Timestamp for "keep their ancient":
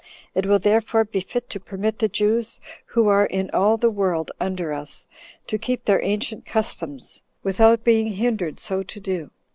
5.59-6.43